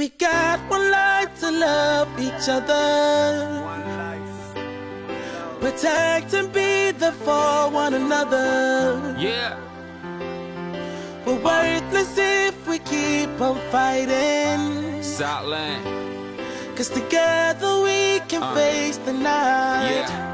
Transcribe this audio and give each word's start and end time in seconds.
We 0.00 0.08
got 0.08 0.60
one 0.70 0.90
life 0.90 1.38
to 1.40 1.50
love 1.50 2.08
each 2.18 2.48
other. 2.48 2.88
Protect 5.60 6.32
and 6.32 6.50
be 6.50 6.92
there 6.92 7.12
for 7.12 7.68
one 7.68 7.92
another. 7.92 9.14
Yeah. 9.18 9.58
We're 11.26 11.42
worthless 11.44 12.16
if 12.16 12.66
we 12.66 12.78
keep 12.78 13.38
on 13.42 13.58
fighting. 13.70 15.02
Southland. 15.02 15.84
Cause 16.76 16.88
together 16.88 17.82
we 17.82 18.20
can 18.26 18.42
Uh. 18.42 18.54
face 18.54 18.96
the 19.04 19.12
night. 19.12 20.08
Yeah. 20.08 20.29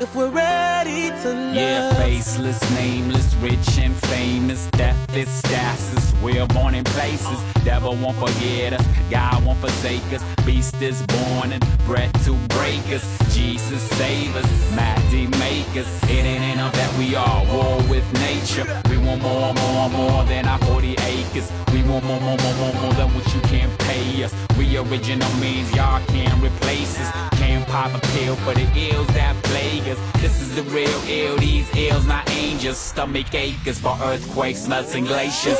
If 0.00 0.16
we're 0.16 0.30
ready 0.30 1.08
to 1.08 1.34
love. 1.34 1.54
Yeah, 1.54 1.92
faceless, 1.96 2.58
nameless, 2.70 3.34
rich 3.34 3.78
and 3.78 3.94
famous, 4.06 4.66
deathless, 4.70 5.28
status. 5.28 6.14
We're 6.22 6.46
born 6.46 6.74
in 6.74 6.84
places. 6.84 7.38
Devil 7.64 7.96
won't 7.96 8.16
forget 8.16 8.72
us, 8.72 8.86
God 9.10 9.44
won't 9.44 9.58
forsake 9.58 10.10
us. 10.14 10.24
Beast 10.46 10.80
is 10.80 11.02
born 11.02 11.52
and 11.52 11.62
bred 11.84 12.14
to 12.24 12.32
break 12.48 12.80
us. 12.88 13.04
Jesus 13.34 13.82
save 13.98 14.34
us, 14.36 14.74
mighty 14.74 15.26
make 15.70 15.84
us. 15.84 16.02
It 16.04 16.24
ain't 16.24 16.54
enough 16.54 16.72
that 16.74 16.98
we 16.98 17.14
are 17.14 17.44
war 17.46 17.76
with 17.88 18.06
nature. 18.14 18.64
We 18.88 18.98
want 18.98 19.22
more, 19.22 19.54
more, 19.54 19.88
more 19.90 20.24
than 20.24 20.46
our 20.46 20.58
40 20.58 20.92
acres. 20.92 21.50
We 21.72 21.82
want 21.82 22.04
more, 22.04 22.20
more, 22.20 22.36
more, 22.38 22.54
more, 22.54 22.74
more 22.82 22.94
than 22.94 23.08
what 23.14 23.26
you 23.34 23.40
can 23.42 23.70
pay 23.78 24.24
us. 24.24 24.34
We 24.58 24.76
original 24.76 25.32
means 25.36 25.72
y'all 25.74 26.04
can't 26.06 26.42
replace 26.42 26.98
us. 26.98 27.10
Can't 27.38 27.66
pop 27.68 27.94
a 27.94 28.00
pill 28.08 28.36
for 28.36 28.54
the 28.54 28.66
ills 28.74 29.06
that 29.08 29.36
plague 29.44 29.88
us. 29.88 29.98
This 30.20 30.40
is 30.40 30.54
the 30.54 30.62
real 30.64 31.00
ill, 31.08 31.36
these 31.38 31.68
ills 31.76 32.06
not 32.06 32.28
angels. 32.30 32.78
Stomach 32.78 33.34
aches 33.34 33.78
for 33.78 33.96
earthquakes, 34.02 34.66
melting 34.68 35.04
glaciers. 35.04 35.58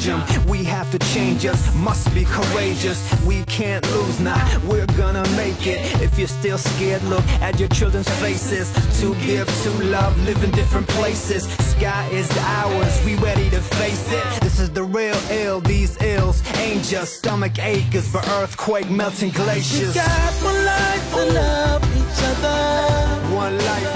Change 0.00 0.28
them. 0.28 0.46
We 0.46 0.64
have 0.64 0.90
to 0.92 0.98
change 0.98 1.46
us, 1.46 1.74
must 1.74 2.12
be 2.14 2.24
courageous. 2.24 2.98
We 3.24 3.44
can't 3.44 3.84
lose 3.92 4.20
now, 4.20 4.60
we're 4.66 4.86
gonna 4.86 5.28
make 5.36 5.66
it. 5.66 5.80
If 6.00 6.18
you're 6.18 6.28
still 6.28 6.58
scared, 6.58 7.02
look 7.04 7.26
at 7.40 7.58
your 7.58 7.68
children's 7.68 8.08
faces. 8.20 8.72
To 9.00 9.14
give, 9.26 9.46
to 9.62 9.70
love, 9.84 10.16
live 10.24 10.42
in 10.42 10.50
different 10.52 10.88
places. 10.88 11.48
Sky 11.72 12.08
is 12.12 12.30
ours, 12.38 13.04
we 13.04 13.14
ready 13.16 13.48
to 13.50 13.60
face 13.60 14.12
it. 14.12 14.24
This 14.40 14.58
is 14.58 14.70
the 14.70 14.82
real 14.82 15.18
ill, 15.30 15.60
these 15.60 16.00
ills 16.02 16.42
ain't 16.56 16.84
just 16.84 17.18
stomach 17.18 17.58
aches, 17.58 18.12
but 18.12 18.26
earthquake 18.28 18.90
melting 18.90 19.30
glaciers. 19.30 19.94
We 19.94 20.00
got 20.00 20.32
one 20.42 20.64
life 20.64 21.10
to 21.14 21.24
love 21.32 21.82
each 21.96 22.22
other. 22.24 23.34
One 23.34 23.56
life, 23.58 23.89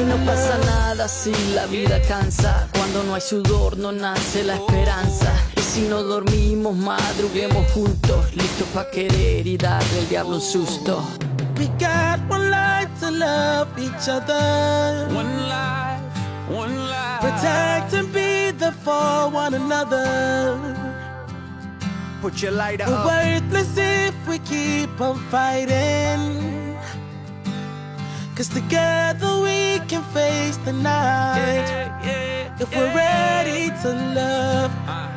y 0.00 0.04
no 0.04 0.16
pasa 0.24 0.58
nada 0.64 1.08
si 1.08 1.32
la 1.54 1.66
vida 1.66 2.00
cansa. 2.02 2.68
Cuando 2.74 3.02
no 3.04 3.14
hay 3.14 3.20
sudor 3.20 3.76
no 3.76 3.92
nace 3.92 4.44
la 4.44 4.54
esperanza. 4.54 5.32
Y 5.56 5.60
si 5.60 5.80
no 5.82 6.02
dormimos, 6.02 6.76
madruguemos 6.76 7.70
juntos, 7.72 8.34
listos 8.34 8.68
pa' 8.74 8.88
querer 8.90 9.46
y 9.46 9.56
darle 9.56 9.98
al 9.98 10.08
diablo 10.08 10.36
un 10.36 10.40
susto. 10.40 11.02
We 11.58 11.66
got 11.78 12.20
one 12.30 12.50
life 12.50 12.90
to 13.00 13.10
love 13.10 13.68
each 13.78 14.08
other. 14.08 15.08
One 15.12 15.48
life, 15.48 16.00
one 16.48 16.88
life. 16.88 17.20
Protect 17.20 17.92
and 17.94 18.12
be 18.12 18.52
there 18.56 18.72
for 18.84 19.28
one 19.32 19.54
another. 19.54 20.56
Put 22.22 22.40
your 22.42 22.52
We're 22.52 22.82
up. 22.82 23.06
worthless 23.06 23.76
if 23.76 24.14
we 24.28 24.38
keep 24.40 25.00
on 25.00 25.18
fighting. 25.30 26.67
Cause 28.38 28.50
together 28.50 29.40
we 29.40 29.80
can 29.88 30.04
face 30.14 30.58
the 30.58 30.72
night. 30.72 31.66
Yeah, 31.66 32.06
yeah, 32.06 32.62
If 32.62 32.70
we're 32.70 32.94
ready 32.94 33.70
to 33.82 33.88
love, 34.14 34.70
uh. 34.86 35.07